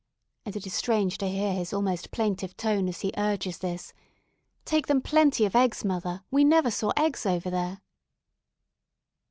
and 0.47 0.55
it 0.55 0.65
is 0.65 0.73
strange 0.73 1.19
to 1.19 1.29
hear 1.29 1.53
his 1.53 1.71
almost 1.71 2.09
plaintive 2.09 2.57
tone 2.57 2.89
as 2.89 3.01
he 3.01 3.13
urges 3.19 3.59
this 3.59 3.93
"take 4.65 4.87
them 4.87 4.99
plenty 4.99 5.45
of 5.45 5.55
eggs, 5.55 5.85
mother; 5.85 6.23
we 6.31 6.43
never 6.43 6.71
saw 6.71 6.91
eggs 6.97 7.23
over 7.23 7.51
there." 7.51 7.81